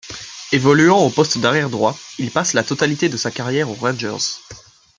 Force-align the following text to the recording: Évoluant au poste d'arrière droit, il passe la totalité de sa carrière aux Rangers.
Évoluant 0.51 0.97
au 1.05 1.11
poste 1.11 1.37
d'arrière 1.37 1.69
droit, 1.69 1.95
il 2.17 2.31
passe 2.31 2.53
la 2.53 2.63
totalité 2.63 3.07
de 3.07 3.17
sa 3.17 3.29
carrière 3.29 3.69
aux 3.69 3.75
Rangers. 3.75 4.17